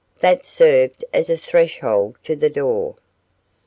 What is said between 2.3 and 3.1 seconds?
the door.